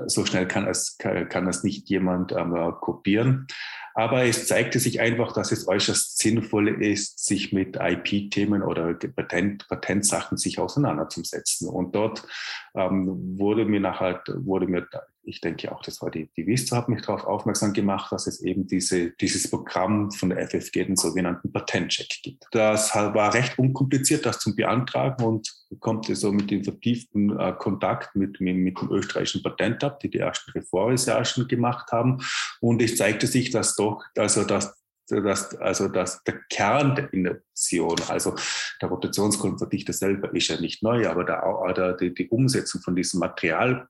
so 0.07 0.27
schnell 0.27 0.49
kann 0.49 0.67
es, 0.67 0.99
kann, 0.99 1.47
es 1.47 1.63
nicht 1.63 1.89
jemand 1.89 2.33
ähm, 2.33 2.75
kopieren. 2.81 3.47
Aber 3.95 4.25
es 4.25 4.47
zeigte 4.47 4.79
sich 4.79 5.01
einfach, 5.01 5.33
dass 5.33 5.53
es 5.53 5.67
äußerst 5.67 6.19
sinnvoll 6.19 6.83
ist, 6.83 7.25
sich 7.25 7.53
mit 7.53 7.77
IP-Themen 7.77 8.63
oder 8.63 8.95
Patent, 8.95 9.67
Patentsachen 9.69 10.39
sich 10.39 10.59
auseinanderzusetzen. 10.59 11.69
Und 11.69 11.95
dort 11.95 12.27
ähm, 12.75 13.39
wurde 13.39 13.65
mir 13.65 13.81
nachher, 13.81 14.23
wurde 14.27 14.67
mir 14.67 14.87
ich 15.23 15.41
denke 15.41 15.71
auch, 15.73 15.83
das 15.83 16.01
war 16.01 16.11
die, 16.11 16.31
die 16.37 16.47
Vista, 16.47 16.77
hat 16.77 16.89
mich 16.89 17.03
darauf 17.03 17.25
aufmerksam 17.25 17.73
gemacht, 17.73 18.11
dass 18.11 18.27
es 18.27 18.41
eben 18.43 18.67
diese, 18.67 19.11
dieses 19.13 19.51
Programm 19.51 20.11
von 20.11 20.31
der 20.31 20.49
FFG, 20.49 20.85
den 20.85 20.97
sogenannten 20.97 21.53
Patentcheck 21.53 22.09
gibt. 22.23 22.47
Das 22.53 22.95
war 22.95 23.35
recht 23.35 23.59
unkompliziert, 23.59 24.25
das 24.25 24.39
zu 24.39 24.55
beantragen 24.55 25.25
und 25.25 25.53
kommt 25.79 26.07
so 26.07 26.33
mit 26.33 26.51
dem 26.51 26.65
vertieften 26.65 27.39
äh, 27.39 27.55
Kontakt 27.59 28.17
mit, 28.17 28.41
mit, 28.41 28.57
mit, 28.57 28.81
dem 28.81 28.91
österreichischen 28.91 29.43
Patentamt, 29.43 30.03
die 30.03 30.11
die 30.11 30.19
ersten 30.19 30.51
Reformrecherchen 30.53 31.47
gemacht 31.47 31.93
haben. 31.93 32.19
Und 32.61 32.83
es 32.83 32.97
zeigte 32.97 33.27
sich, 33.27 33.51
dass 33.51 33.77
doch, 33.77 34.03
also 34.17 34.45
dass 34.45 34.81
dass, 35.11 35.57
also 35.57 35.89
dass 35.89 36.23
der 36.25 36.41
Kern 36.51 37.09
der 37.13 37.43
Innovation. 37.61 37.97
Also 38.09 38.35
der 38.81 38.89
Rotationskolbenverdichter 38.89 39.93
selber 39.93 40.35
ist 40.35 40.49
ja 40.49 40.61
nicht 40.61 40.83
neu, 40.83 41.09
aber 41.09 41.25
der, 41.25 41.75
der, 41.75 41.93
die, 41.95 42.15
die 42.15 42.29
Umsetzung 42.29 42.81
von 42.81 42.97
diesem 42.97 43.21
Material 43.21 43.89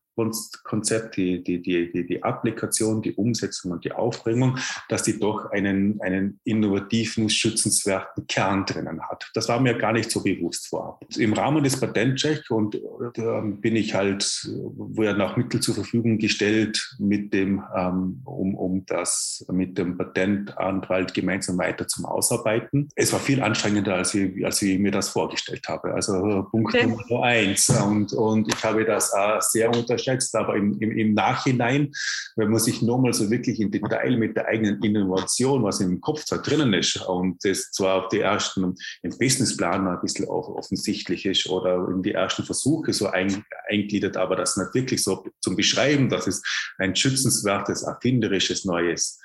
Konzept, 0.64 1.16
die, 1.16 1.42
die, 1.42 1.62
die, 1.62 2.06
die, 2.06 2.22
Applikation, 2.22 3.02
die 3.02 3.14
Umsetzung 3.14 3.72
und 3.72 3.84
die 3.84 3.92
Aufbringung, 3.92 4.58
dass 4.88 5.02
die 5.02 5.18
doch 5.18 5.50
einen, 5.50 6.00
einen 6.00 6.40
innovativen, 6.44 7.30
schützenswerten 7.30 8.26
Kern 8.26 8.66
drinnen 8.66 9.00
hat. 9.08 9.30
Das 9.34 9.48
war 9.48 9.60
mir 9.60 9.74
gar 9.74 9.92
nicht 9.92 10.10
so 10.10 10.22
bewusst 10.22 10.68
vorab. 10.68 11.04
Im 11.16 11.32
Rahmen 11.32 11.64
des 11.64 11.78
Patentchecks 11.78 12.50
und 12.50 12.80
da 13.14 13.40
bin 13.40 13.76
ich 13.76 13.94
halt, 13.94 14.24
werden 14.52 15.22
auch 15.22 15.36
Mittel 15.36 15.60
zur 15.60 15.74
Verfügung 15.74 16.18
gestellt, 16.18 16.96
mit 16.98 17.32
dem, 17.32 17.62
ähm, 17.74 18.20
um, 18.24 18.54
um 18.54 18.84
das 18.86 19.44
mit 19.50 19.78
dem 19.78 19.96
Patentanwalt 19.96 21.14
gemeinsam 21.14 21.58
weiter 21.58 21.86
zum 21.86 22.04
Ausarbeiten. 22.04 22.88
Es 22.94 23.12
war 23.12 23.20
viel 23.20 23.42
anstrengender, 23.60 23.94
als 23.96 24.14
ich, 24.14 24.44
als 24.44 24.62
ich 24.62 24.78
mir 24.78 24.90
das 24.90 25.10
vorgestellt 25.10 25.66
habe. 25.68 25.94
Also 25.94 26.46
Punkt 26.50 26.74
okay. 26.74 26.86
Nummer 26.86 27.24
eins. 27.24 27.68
Und, 27.68 28.12
und 28.12 28.52
ich 28.52 28.64
habe 28.64 28.84
das 28.84 29.12
äh, 29.14 29.38
sehr 29.40 29.68
unterschätzt 29.68 30.00
unterschätzt, 30.00 30.34
aber 30.34 30.56
im, 30.56 30.78
im, 30.80 30.90
im 30.96 31.14
Nachhinein, 31.14 31.92
wenn 32.36 32.50
man 32.50 32.60
sich 32.60 32.82
nochmal 32.82 33.12
so 33.12 33.30
wirklich 33.30 33.60
im 33.60 33.70
Detail 33.70 34.16
mit 34.16 34.36
der 34.36 34.46
eigenen 34.46 34.82
Innovation, 34.82 35.62
was 35.62 35.80
im 35.80 36.00
Kopf 36.00 36.24
da 36.28 36.38
drinnen 36.38 36.72
ist, 36.72 36.96
und 36.96 37.44
das 37.44 37.70
zwar 37.70 38.04
auf 38.04 38.08
die 38.08 38.20
ersten 38.20 38.74
im 39.02 39.18
Businessplan 39.18 39.86
ein 39.86 40.00
bisschen 40.00 40.26
offensichtlich 40.26 41.26
ist 41.26 41.48
oder 41.48 41.88
in 41.88 42.02
die 42.02 42.12
ersten 42.12 42.44
Versuche 42.44 42.92
so 42.92 43.06
ein, 43.08 43.44
eingliedert, 43.68 44.16
aber 44.16 44.36
das 44.36 44.56
nicht 44.56 44.74
wirklich 44.74 45.02
so 45.02 45.24
zum 45.40 45.56
Beschreiben, 45.56 46.08
dass 46.08 46.26
es 46.26 46.42
ein 46.78 46.94
schützenswertes, 46.94 47.82
erfinderisches, 47.82 48.64
neues 48.64 49.18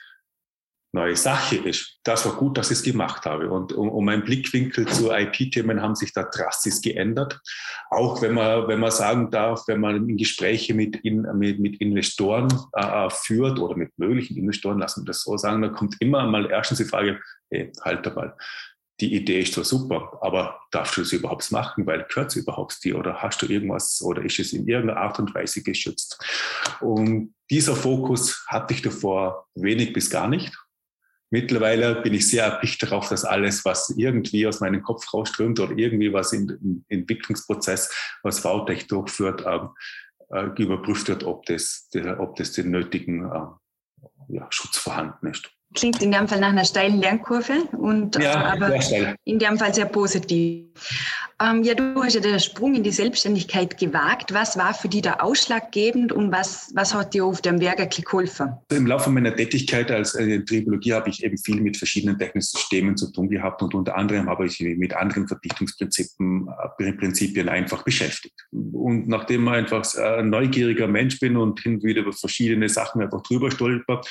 neue 0.96 1.16
Sache 1.16 1.58
ist. 1.58 2.00
Das 2.04 2.25
war 2.25 2.36
gut, 2.36 2.58
dass 2.58 2.72
ich 2.72 2.80
es 2.80 2.84
gemacht 2.84 3.25
habe. 3.25 3.52
Und, 3.52 3.74
und, 3.74 3.90
und 3.90 4.06
mein 4.06 4.24
Blickwinkel 4.24 4.88
zu 4.88 5.12
IP-Themen 5.12 5.82
haben 5.82 5.96
sich 5.96 6.14
da 6.14 6.24
drastisch 6.24 6.82
geändert. 6.82 7.40
Auch 7.92 8.22
wenn 8.22 8.34
man, 8.34 8.68
wenn 8.68 8.80
man 8.80 8.92
sagen 8.92 9.30
darf, 9.30 9.68
wenn 9.68 9.82
man 9.82 10.18
Gespräche 10.18 10.74
mit, 10.74 10.96
in, 10.98 11.22
mit, 11.38 11.60
mit 11.60 11.80
Investoren 11.82 12.48
äh, 12.74 13.10
führt 13.10 13.60
oder 13.60 13.75
mit 13.75 13.92
möglichen 13.98 14.38
Investoren, 14.38 14.80
lassen 14.80 15.04
wir 15.04 15.08
das 15.08 15.22
so 15.22 15.38
sagen, 15.38 15.62
dann 15.62 15.74
kommt 15.74 15.96
immer 16.00 16.25
mal 16.25 16.50
erstens 16.50 16.80
die 16.80 16.86
Frage, 16.86 17.20
hey, 17.52 17.72
halt 17.84 18.16
mal, 18.16 18.36
die 19.02 19.14
Idee 19.14 19.42
ist 19.42 19.54
zwar 19.54 19.66
super, 19.66 20.18
aber 20.22 20.62
darfst 20.72 20.96
du 20.96 21.02
es 21.02 21.12
überhaupt 21.12 21.52
machen, 21.52 21.86
weil 21.86 22.06
gehört 22.08 22.30
es 22.30 22.38
überhaupt 22.38 22.82
dir 22.84 22.98
oder 22.98 23.22
hast 23.22 23.42
du 23.42 23.48
irgendwas 23.48 24.02
oder 24.02 24.24
ist 24.24 24.40
es 24.40 24.54
in 24.54 24.68
irgendeiner 24.68 25.02
Art 25.02 25.20
und 25.20 25.36
Weise 25.36 25.62
geschützt? 25.62 26.18
Und 26.80 27.34
dieser 27.50 27.75
Fokus 27.75 28.46
hatte 28.48 28.74
ich 28.74 28.82
davor 28.82 29.48
wenig 29.54 29.92
bis 29.92 30.10
gar 30.10 30.30
nicht. 30.30 30.56
Mittlerweile 31.36 31.96
bin 31.96 32.13
ich 32.13 32.30
sehr 32.30 32.46
erpicht 32.46 32.82
darauf, 32.82 33.10
dass 33.10 33.25
alles, 33.25 33.65
was 33.65 33.94
irgendwie 33.98 34.48
aus 34.48 34.62
meinem 34.62 34.82
Kopf 34.82 35.13
rausströmt 35.13 35.60
oder 35.60 35.77
irgendwie 35.77 36.13
was 36.13 36.32
im 36.32 36.86
Entwicklungsprozess, 36.88 37.94
was 38.24 38.39
VTech 38.39 38.88
durchführt, 38.88 39.44
ähm, 39.46 39.72
äh, 40.30 40.46
überprüft 40.63 41.10
wird, 41.10 41.25
ob 41.25 41.46
das, 41.46 41.89
der, 41.94 42.22
ob 42.22 42.38
das 42.38 42.54
den 42.54 42.72
nötigen 42.72 43.25
äh, 43.25 43.48
ja, 44.30 44.48
Schutz 44.50 44.77
vorhanden 44.77 45.27
ist. 45.27 45.51
Klingt 45.74 46.01
in 46.01 46.13
dem 46.13 46.25
Fall 46.30 46.39
nach 46.39 46.51
einer 46.51 46.63
steilen 46.63 47.01
Lernkurve 47.01 47.63
und 47.74 48.15
ja, 48.15 48.54
äh, 48.54 48.58
aber 48.58 48.74
in 49.25 49.38
dem 49.38 49.58
Fall 49.58 49.75
sehr 49.75 49.88
positiv. 49.88 50.70
Ähm, 51.42 51.63
ja, 51.63 51.74
du 51.74 52.01
hast 52.01 52.13
ja 52.13 52.22
den 52.22 52.39
Sprung 52.39 52.75
in 52.75 52.84
die 52.84 52.92
Selbstständigkeit 52.92 53.77
gewagt. 53.77 54.34
Was 54.34 54.58
war 54.58 54.74
für 54.74 54.88
dich 54.88 55.01
da 55.01 55.15
ausschlaggebend 55.15 56.13
und 56.13 56.32
was, 56.32 56.72
was 56.75 56.94
hat 56.94 57.13
dir 57.13 57.25
auf 57.25 57.42
dem 57.42 57.60
Werk 57.60 57.92
geholfen? 57.92 58.54
Im 58.72 58.88
Laufe 58.88 59.10
meiner 59.10 59.36
Tätigkeit 59.36 59.92
als 59.92 60.15
äh, 60.15 60.39
Tribologie 60.46 60.94
habe 60.94 61.10
ich 61.10 61.24
eben 61.25 61.38
viel 61.38 61.60
mit 61.60 61.75
verschiedenen 61.75 62.18
technischen 62.18 62.58
Systemen 62.58 62.96
zu 62.96 63.12
tun 63.12 63.30
gehabt 63.30 63.62
und 63.62 63.75
unter 63.75 63.98
anderem 63.98 64.30
habe 64.30 64.46
ich 64.46 64.62
mich 64.62 64.77
mit 64.77 64.96
anderen 64.96 65.27
Verdichtungsprinzipien 65.27 66.48
äh, 66.80 66.94
Prinzipien 66.94 67.50
einfach 67.50 67.84
beschäftigt. 67.84 68.36
Und 68.51 69.10
nachdem 69.10 69.46
ich 69.48 69.51
einfach 69.51 69.94
ein 69.98 70.30
neugieriger 70.30 70.88
Mensch 70.88 71.20
bin 71.20 71.36
und 71.36 71.60
hin 71.60 71.75
und 71.75 71.84
wieder 71.84 72.01
über 72.01 72.13
verschiedene 72.13 72.70
Sachen 72.70 73.01
einfach 73.01 73.22
drüber 73.24 73.51
stolpert, 73.51 74.08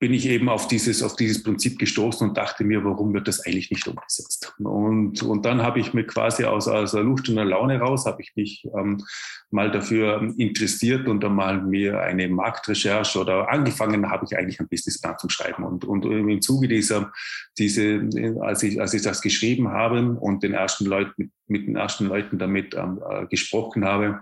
bin 0.00 0.14
ich 0.14 0.26
eben 0.26 0.48
auf 0.48 0.66
dieses, 0.66 1.02
auf 1.02 1.14
dieses 1.14 1.42
Prinzip 1.42 1.78
gestoßen 1.78 2.26
und 2.26 2.36
dachte 2.36 2.64
mir, 2.64 2.82
warum 2.82 3.12
wird 3.12 3.28
das 3.28 3.44
eigentlich 3.44 3.70
nicht 3.70 3.86
umgesetzt? 3.86 4.54
Und, 4.58 5.22
und 5.22 5.44
dann 5.44 5.62
habe 5.62 5.78
ich 5.78 5.92
mir 5.92 6.06
quasi 6.06 6.44
aus, 6.44 6.68
aus 6.68 6.92
der 6.92 7.02
Luft 7.02 7.28
und 7.28 7.36
der 7.36 7.44
Laune 7.44 7.78
raus, 7.78 8.06
habe 8.06 8.22
ich 8.22 8.32
mich 8.34 8.66
ähm, 8.74 9.04
mal 9.50 9.70
dafür 9.70 10.32
interessiert 10.38 11.06
und 11.06 11.22
dann 11.22 11.34
mal 11.34 11.60
mir 11.60 12.00
eine 12.00 12.28
Marktrecherche 12.28 13.20
oder 13.20 13.50
angefangen 13.50 14.10
habe 14.10 14.24
ich 14.24 14.38
eigentlich 14.38 14.58
einen 14.58 14.70
Businessplan 14.70 15.18
zu 15.18 15.28
schreiben. 15.28 15.64
Und, 15.64 15.84
und 15.84 16.06
im 16.06 16.40
Zuge 16.40 16.66
dieser, 16.66 17.12
diese, 17.58 18.08
als 18.40 18.62
ich, 18.62 18.80
als 18.80 18.94
ich 18.94 19.02
das 19.02 19.20
geschrieben 19.20 19.68
habe 19.68 20.12
und 20.14 20.42
den 20.42 20.54
ersten 20.54 20.86
Leuten, 20.86 21.30
mit 21.46 21.66
den 21.66 21.76
ersten 21.76 22.06
Leuten 22.06 22.38
damit 22.38 22.74
ähm, 22.74 23.02
äh, 23.06 23.26
gesprochen 23.26 23.84
habe, 23.84 24.20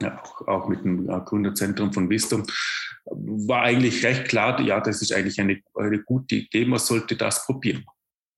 ja, 0.00 0.22
auch, 0.22 0.48
auch 0.48 0.68
mit 0.68 0.84
dem 0.84 1.08
äh, 1.08 1.20
Gründerzentrum 1.20 1.92
von 1.92 2.10
Wisdom, 2.10 2.44
war 3.06 3.62
eigentlich 3.62 4.04
recht 4.04 4.28
klar, 4.28 4.60
ja, 4.60 4.80
das 4.80 5.02
ist 5.02 5.12
eigentlich 5.12 5.40
eine, 5.40 5.60
eine 5.74 6.02
gute 6.02 6.36
Idee, 6.36 6.64
man 6.64 6.78
sollte 6.78 7.16
das 7.16 7.44
probieren. 7.46 7.84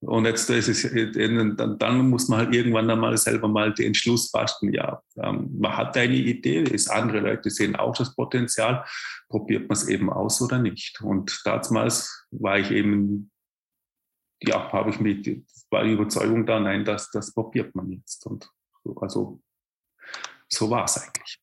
Und 0.01 0.25
jetzt 0.25 0.47
ist 0.51 0.67
es, 0.67 0.83
dann, 1.15 1.79
dann 1.79 2.09
muss 2.09 2.27
man 2.27 2.39
halt 2.39 2.53
irgendwann 2.53 2.89
einmal 2.89 3.17
selber 3.17 3.47
mal 3.47 3.73
den 3.73 3.87
Entschluss 3.87 4.29
fassen, 4.29 4.71
ja, 4.71 5.01
ähm, 5.17 5.49
man 5.57 5.75
hat 5.75 5.97
eine 5.97 6.13
Idee, 6.13 6.61
ist 6.61 6.91
andere 6.91 7.21
Leute 7.21 7.49
sehen 7.49 7.75
auch 7.75 7.97
das 7.97 8.13
Potenzial, 8.13 8.85
probiert 9.27 9.67
man 9.67 9.75
es 9.75 9.87
eben 9.87 10.11
aus 10.11 10.39
oder 10.41 10.59
nicht. 10.59 11.01
Und 11.01 11.41
damals 11.45 12.27
war 12.29 12.59
ich 12.59 12.69
eben, 12.69 13.31
ja, 14.39 14.71
habe 14.71 14.91
ich 14.91 14.99
mit, 14.99 15.43
war 15.71 15.83
die 15.83 15.93
Überzeugung 15.93 16.45
da, 16.45 16.59
nein, 16.59 16.85
das, 16.85 17.09
das 17.09 17.33
probiert 17.33 17.73
man 17.73 17.89
jetzt. 17.91 18.23
Und 18.27 18.47
so, 18.83 18.95
also 18.97 19.41
so 20.47 20.69
war 20.69 20.85
es 20.85 20.97
eigentlich. 20.97 21.39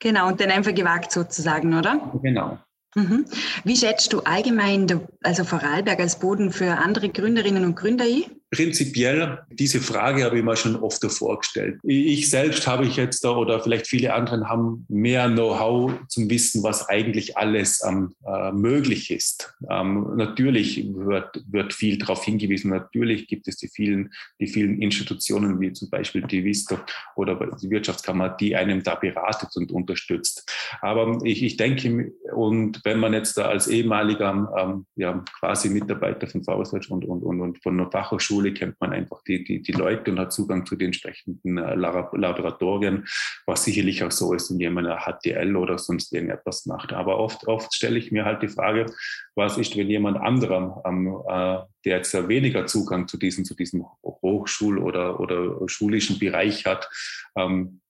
Genau, 0.00 0.28
und 0.28 0.40
dann 0.40 0.50
einfach 0.50 0.74
gewagt 0.74 1.12
sozusagen, 1.12 1.76
oder? 1.76 2.12
Genau. 2.22 2.58
Mhm. 2.94 3.26
Wie 3.64 3.76
schätzt 3.76 4.12
du 4.12 4.20
allgemein, 4.20 5.06
also 5.22 5.44
Vorarlberg 5.44 6.00
als 6.00 6.18
Boden 6.18 6.50
für 6.50 6.78
andere 6.78 7.08
Gründerinnen 7.08 7.64
und 7.64 7.76
Gründer 7.76 8.04
ein? 8.04 8.24
Prinzipiell, 8.50 9.38
diese 9.52 9.80
Frage 9.80 10.24
habe 10.24 10.38
ich 10.38 10.44
mir 10.44 10.56
schon 10.56 10.74
oft 10.74 11.00
vorgestellt. 11.04 11.78
Ich 11.84 12.28
selbst 12.28 12.66
habe 12.66 12.84
ich 12.84 12.96
jetzt 12.96 13.22
da 13.24 13.30
oder 13.30 13.60
vielleicht 13.60 13.86
viele 13.86 14.12
anderen 14.12 14.48
haben 14.48 14.86
mehr 14.88 15.28
Know-how 15.28 15.92
zum 16.08 16.28
Wissen, 16.28 16.64
was 16.64 16.88
eigentlich 16.88 17.36
alles 17.36 17.80
ähm, 17.86 18.12
äh, 18.26 18.50
möglich 18.50 19.12
ist. 19.12 19.54
Ähm, 19.70 20.16
natürlich 20.16 20.84
wird, 20.92 21.44
wird 21.48 21.72
viel 21.72 21.96
darauf 21.96 22.24
hingewiesen. 22.24 22.70
Natürlich 22.70 23.28
gibt 23.28 23.46
es 23.46 23.56
die 23.56 23.68
vielen, 23.68 24.12
die 24.40 24.48
vielen 24.48 24.82
Institutionen, 24.82 25.60
wie 25.60 25.72
zum 25.72 25.88
Beispiel 25.88 26.22
die 26.22 26.44
Vista 26.44 26.84
oder 27.14 27.36
die 27.62 27.70
Wirtschaftskammer, 27.70 28.30
die 28.30 28.56
einem 28.56 28.82
da 28.82 28.96
beratet 28.96 29.50
und 29.54 29.70
unterstützt. 29.70 30.50
Aber 30.80 31.20
ich, 31.22 31.44
ich 31.44 31.56
denke, 31.56 32.12
und 32.34 32.80
wenn 32.82 32.98
man 32.98 33.12
jetzt 33.12 33.36
da 33.36 33.44
als 33.44 33.68
ehemaliger 33.68 34.52
ähm, 34.58 34.86
ja, 34.96 35.22
quasi 35.38 35.68
Mitarbeiter 35.70 36.26
von 36.26 36.42
VWS 36.42 36.88
und, 36.88 37.04
und, 37.04 37.22
und, 37.22 37.40
und 37.40 37.62
von 37.62 37.78
einer 37.78 37.90
Fachhochschule 37.90 38.39
Schule 38.40 38.54
kennt 38.54 38.80
man 38.80 38.92
einfach 38.92 39.22
die, 39.24 39.44
die, 39.44 39.62
die 39.62 39.72
Leute 39.72 40.10
und 40.10 40.18
hat 40.18 40.32
Zugang 40.32 40.66
zu 40.66 40.76
den 40.76 40.86
entsprechenden 40.86 41.58
äh, 41.58 41.74
Laboratorien, 41.74 43.06
was 43.46 43.64
sicherlich 43.64 44.02
auch 44.02 44.10
so 44.10 44.32
ist, 44.34 44.50
wenn 44.50 44.60
jemand 44.60 44.88
eine 44.88 45.00
HTL 45.00 45.56
oder 45.56 45.78
sonst 45.78 46.12
irgendetwas 46.12 46.66
macht. 46.66 46.92
Aber 46.92 47.18
oft, 47.18 47.46
oft 47.46 47.74
stelle 47.74 47.98
ich 47.98 48.12
mir 48.12 48.24
halt 48.24 48.42
die 48.42 48.48
Frage, 48.48 48.86
was 49.34 49.58
ist, 49.58 49.76
wenn 49.76 49.88
jemand 49.88 50.18
anderer, 50.18 50.82
ähm, 50.86 51.22
äh, 51.28 51.58
der 51.84 51.98
jetzt 51.98 52.28
weniger 52.28 52.66
Zugang 52.66 53.08
zu 53.08 53.16
diesem, 53.16 53.44
zu 53.44 53.54
diesem 53.54 53.84
Hochschul- 54.02 54.78
oder, 54.78 55.20
oder 55.20 55.68
schulischen 55.68 56.18
Bereich 56.18 56.66
hat, 56.66 56.88
ähm, 57.36 57.80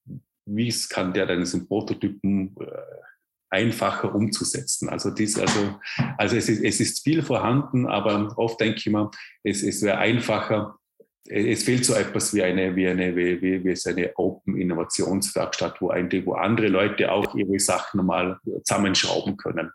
wie 0.46 0.74
kann 0.88 1.12
der 1.12 1.26
dann 1.26 1.40
diesen 1.40 1.68
Prototypen 1.68 2.56
äh, 2.60 2.64
einfacher 3.50 4.14
umzusetzen. 4.14 4.88
Also, 4.88 5.10
dies, 5.10 5.38
also, 5.38 5.78
also 6.16 6.36
es, 6.36 6.48
ist, 6.48 6.62
es 6.62 6.80
ist 6.80 7.02
viel 7.02 7.22
vorhanden, 7.22 7.86
aber 7.86 8.32
oft 8.36 8.60
denke 8.60 8.78
ich 8.78 8.86
mir, 8.86 9.10
es, 9.42 9.62
es 9.62 9.82
wäre 9.82 9.98
einfacher, 9.98 10.76
es 11.28 11.62
fehlt 11.62 11.84
so 11.84 11.94
etwas 11.94 12.34
wie 12.34 12.42
eine, 12.42 12.74
wie 12.74 12.88
eine, 12.88 13.14
wie, 13.14 13.40
wie, 13.40 13.62
wie 13.62 13.88
eine 13.88 14.10
Open 14.16 14.56
Innovationswerkstatt, 14.56 15.80
wo, 15.80 15.90
ein, 15.90 16.10
wo 16.24 16.32
andere 16.32 16.68
Leute 16.68 17.12
auch 17.12 17.34
ihre 17.34 17.58
Sachen 17.60 17.98
nochmal 17.98 18.38
zusammenschrauben 18.64 19.36
können. 19.36 19.70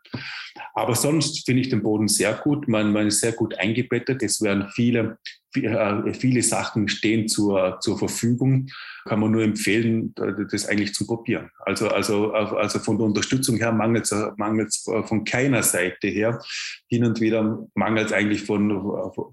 Aber 0.73 0.95
sonst 0.95 1.45
finde 1.45 1.61
ich 1.61 1.69
den 1.69 1.83
Boden 1.83 2.07
sehr 2.07 2.33
gut. 2.33 2.67
Man, 2.67 2.91
man 2.91 3.07
ist 3.07 3.21
sehr 3.21 3.31
gut 3.31 3.57
eingebettet. 3.57 4.21
Es 4.21 4.41
werden 4.41 4.67
viele, 4.73 5.17
viele 5.55 6.41
Sachen 6.43 6.87
stehen 6.87 7.27
zur, 7.27 7.79
zur 7.81 7.97
Verfügung. 7.97 8.67
Kann 9.05 9.19
man 9.19 9.31
nur 9.31 9.43
empfehlen, 9.43 10.13
das 10.15 10.67
eigentlich 10.67 10.93
zu 10.93 11.05
probieren. 11.05 11.49
Also, 11.59 11.89
also, 11.89 12.31
also 12.31 12.79
von 12.79 12.97
der 12.97 13.07
Unterstützung 13.07 13.57
her 13.57 13.71
mangelt 13.71 14.11
es 14.11 14.89
von 15.05 15.23
keiner 15.25 15.63
Seite 15.63 16.07
her. 16.07 16.41
Hin 16.87 17.05
und 17.05 17.21
wieder 17.21 17.67
mangelt 17.75 18.07
es 18.07 18.13
eigentlich 18.13 18.43
von, 18.43 18.69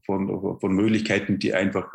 von, 0.04 0.58
von 0.60 0.72
Möglichkeiten, 0.74 1.38
die 1.38 1.54
einfach 1.54 1.92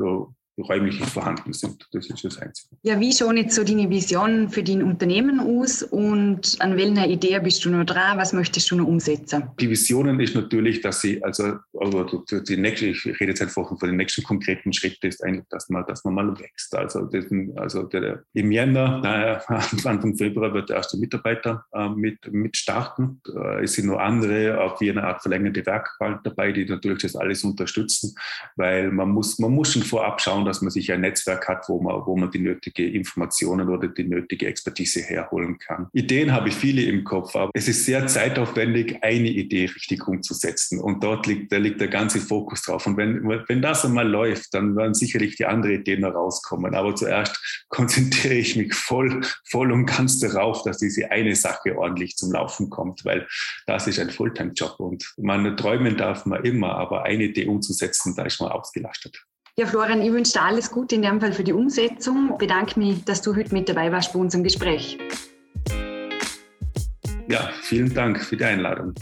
räumlich 0.57 0.99
vorhanden 1.05 1.53
sind. 1.53 1.87
Das 1.91 2.09
ist 2.09 2.23
das 2.23 2.37
Einzige. 2.39 2.75
Ja, 2.83 2.99
wie 2.99 3.13
schaut 3.13 3.35
jetzt 3.35 3.55
so 3.55 3.63
deine 3.63 3.89
Vision 3.89 4.49
für 4.49 4.63
dein 4.63 4.81
Unternehmen 4.81 5.39
aus 5.39 5.83
und 5.83 6.55
an 6.59 6.77
welcher 6.77 7.07
Idee 7.07 7.39
bist 7.39 7.63
du 7.63 7.69
noch 7.69 7.85
dran? 7.85 8.17
Was 8.17 8.33
möchtest 8.33 8.71
du 8.71 8.75
noch 8.75 8.87
umsetzen? 8.87 9.43
Die 9.59 9.69
Visionen 9.69 10.19
ist 10.19 10.35
natürlich, 10.35 10.81
dass 10.81 11.01
sie, 11.01 11.23
also, 11.23 11.57
also 11.79 12.23
die 12.31 12.57
nächste, 12.57 12.87
ich 12.87 13.05
rede 13.05 13.27
jetzt 13.27 13.41
einfach 13.41 13.67
von 13.67 13.87
den 13.87 13.97
nächsten 13.97 14.23
konkreten 14.23 14.73
Schritten, 14.73 15.07
ist 15.07 15.23
eigentlich, 15.23 15.45
dass 15.49 15.69
man, 15.69 15.85
dass 15.85 16.03
man 16.03 16.15
mal 16.15 16.39
wächst. 16.39 16.75
Also, 16.75 17.05
das, 17.05 17.25
also 17.55 17.83
der, 17.83 18.23
im 18.33 18.51
Jänner, 18.51 18.99
naja, 19.03 19.41
Anfang 19.47 20.15
Februar 20.15 20.53
wird 20.53 20.69
der 20.69 20.77
erste 20.77 20.97
Mitarbeiter 20.97 21.65
äh, 21.73 21.89
mit, 21.89 22.31
mit 22.31 22.57
starten. 22.57 23.21
Da 23.25 23.59
es 23.59 23.73
sind 23.73 23.87
nur 23.87 24.01
andere, 24.01 24.59
auch 24.61 24.79
wie 24.81 24.89
eine 24.89 25.03
Art 25.03 25.21
verlängerte 25.21 25.65
Werkbank 25.65 26.23
dabei, 26.23 26.51
die 26.51 26.65
natürlich 26.65 27.03
das 27.03 27.15
alles 27.15 27.43
unterstützen, 27.43 28.15
weil 28.55 28.91
man 28.91 29.09
muss, 29.09 29.39
man 29.39 29.51
muss 29.51 29.73
schon 29.73 29.83
vorab 29.83 30.21
schauen, 30.21 30.46
dass 30.47 30.61
man 30.61 30.71
sich 30.71 30.91
ein 30.91 31.01
Netzwerk 31.01 31.47
hat, 31.47 31.69
wo 31.69 31.81
man, 31.81 32.05
wo 32.05 32.15
man 32.17 32.31
die 32.31 32.39
nötige 32.39 32.89
Informationen 32.89 33.69
oder 33.69 33.87
die 33.87 34.03
nötige 34.03 34.47
Expertise 34.47 35.01
herholen 35.01 35.57
kann. 35.59 35.87
Ideen 35.93 36.31
habe 36.31 36.49
ich 36.49 36.55
viele 36.55 36.81
im 36.83 37.03
Kopf, 37.03 37.35
aber 37.35 37.51
es 37.53 37.67
ist 37.67 37.85
sehr 37.85 38.07
zeitaufwendig, 38.07 39.03
eine 39.03 39.29
Idee 39.29 39.65
richtig 39.65 40.07
umzusetzen. 40.07 40.79
Und 40.79 41.03
dort 41.03 41.27
liegt, 41.27 41.51
da 41.51 41.57
liegt 41.57 41.81
der 41.81 41.89
ganze 41.89 42.19
Fokus 42.19 42.63
drauf. 42.63 42.87
Und 42.87 42.97
wenn, 42.97 43.27
wenn 43.47 43.61
das 43.61 43.85
einmal 43.85 44.07
läuft, 44.07 44.53
dann 44.53 44.75
werden 44.75 44.93
sicherlich 44.93 45.35
die 45.35 45.45
anderen 45.45 45.81
Ideen 45.81 46.01
herauskommen. 46.01 46.75
Aber 46.75 46.95
zuerst 46.95 47.65
konzentriere 47.69 48.35
ich 48.35 48.55
mich 48.55 48.73
voll, 48.73 49.21
voll 49.45 49.71
und 49.71 49.85
ganz 49.85 50.19
darauf, 50.19 50.63
dass 50.63 50.77
diese 50.77 51.11
eine 51.11 51.35
Sache 51.35 51.77
ordentlich 51.77 52.15
zum 52.15 52.31
Laufen 52.31 52.69
kommt, 52.69 53.05
weil 53.05 53.27
das 53.65 53.87
ist 53.87 53.99
ein 53.99 54.09
Fulltime-Job 54.09 54.79
und 54.79 55.13
man 55.17 55.57
träumen 55.57 55.97
darf 55.97 56.25
man 56.25 56.43
immer, 56.43 56.75
aber 56.75 57.03
eine 57.03 57.25
Idee 57.25 57.45
umzusetzen, 57.45 58.15
da 58.15 58.23
ist 58.23 58.39
man 58.39 58.51
ausgelastet. 58.51 59.25
Ja, 59.59 59.65
Florian, 59.65 60.03
ich 60.03 60.11
wünsche 60.11 60.33
dir 60.33 60.43
alles 60.43 60.69
Gute 60.69 60.93
in 60.93 61.01
dem 61.01 61.19
Fall 61.19 61.33
für 61.33 61.43
die 61.43 61.51
Umsetzung. 61.51 62.29
Ich 62.33 62.37
bedanke 62.37 62.79
mich, 62.79 63.03
dass 63.05 63.23
du 63.23 63.35
heute 63.35 63.51
mit 63.55 63.67
dabei 63.67 63.91
warst 63.91 64.13
bei 64.13 64.19
unserem 64.19 64.43
Gespräch. 64.43 64.99
Ja, 67.27 67.49
vielen 67.63 67.91
Dank 67.91 68.23
für 68.23 68.37
die 68.37 68.43
Einladung. 68.43 68.93